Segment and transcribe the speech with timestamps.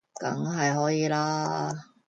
[0.19, 1.71] 梗係可以啦